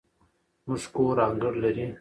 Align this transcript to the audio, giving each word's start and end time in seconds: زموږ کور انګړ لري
زموږ 0.63 0.83
کور 0.95 1.17
انګړ 1.27 1.53
لري 1.63 1.85